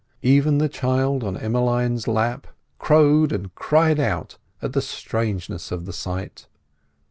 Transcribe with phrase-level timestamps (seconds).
[0.23, 2.47] Even the child on Emmeline's lap
[2.79, 6.47] crowed and cried out at the strangeness of the sight.